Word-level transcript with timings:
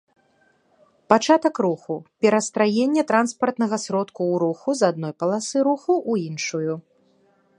пачатак 1.11 1.55
руху, 1.65 1.95
перастраенне 2.25 3.03
транспартнага 3.11 3.77
сродку 3.85 4.21
ў 4.31 4.35
руху 4.43 4.69
з 4.79 4.89
адной 4.93 5.13
паласы 5.19 5.57
руху 5.69 5.93
ў 6.11 6.31
іншую 6.31 6.73